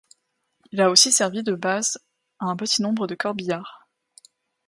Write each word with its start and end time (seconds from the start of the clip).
Il 0.71 0.81
a 0.81 0.89
aussi 0.89 1.11
servi 1.11 1.43
de 1.43 1.53
base 1.53 1.99
à 2.39 2.45
un 2.47 2.55
petit 2.57 2.81
nombre 2.81 3.05
de 3.05 3.13
corbillards. 3.13 3.87